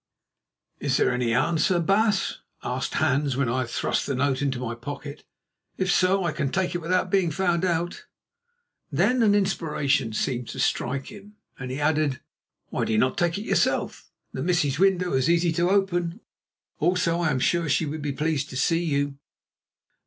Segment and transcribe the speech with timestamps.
[0.79, 4.73] "Is there any answer, baas?" asked Hans when I had thrust the note into my
[4.73, 5.23] pocket.
[5.77, 8.05] "If so I can take it without being found out."
[8.91, 12.19] Then an inspiration seemed to strike him, and he added:
[12.69, 14.09] "Why do you not take it yourself?
[14.33, 16.21] The Missie's window is easy to open,
[16.79, 19.19] also I am sure she would be pleased to see you."